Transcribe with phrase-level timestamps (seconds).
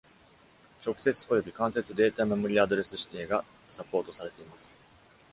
[0.83, 4.71] 直接および間接データメモリアドレス指定がサポートされています。